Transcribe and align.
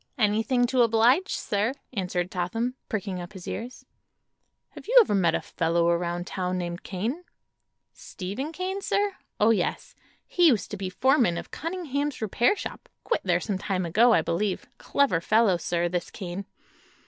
"Anything 0.17 0.65
to 0.65 0.81
oblige, 0.81 1.35
sir," 1.35 1.73
answered 1.93 2.31
Totham, 2.31 2.73
pricking 2.89 3.21
up 3.21 3.33
his 3.33 3.47
ears. 3.47 3.85
"Have 4.69 4.87
you 4.87 4.97
ever 4.99 5.13
met 5.13 5.35
a 5.35 5.41
fellow 5.41 5.89
around 5.89 6.25
town 6.25 6.57
named 6.57 6.81
Kane?" 6.81 7.23
"Steve 7.93 8.39
Kane, 8.51 8.81
sir? 8.81 9.17
Oh, 9.39 9.51
yes. 9.51 9.93
He 10.25 10.47
used 10.47 10.71
to 10.71 10.75
be 10.77 10.89
foreman 10.89 11.37
of 11.37 11.51
Cunningham's 11.51 12.19
repair 12.19 12.55
shop. 12.55 12.89
Quit 13.03 13.21
there 13.23 13.39
some 13.39 13.59
time 13.59 13.85
ago, 13.85 14.11
I 14.11 14.23
believe. 14.23 14.65
Clever 14.79 15.21
fellow, 15.21 15.57
sir, 15.57 15.87
this 15.87 16.09
Kane." 16.09 16.45